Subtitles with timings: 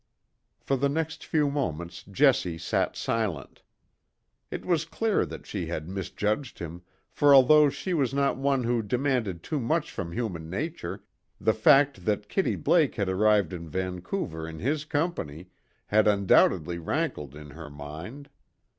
[0.59, 3.61] For the next few moments Jessie sat silent.
[4.49, 6.81] It was clear that she had misjudged him,
[7.11, 11.03] for although she was not one who demanded too much from human nature,
[11.39, 15.49] the fact that Kitty Blake had arrived in Vancouver in his company
[15.85, 18.27] had undoubtedly rankled in her mind.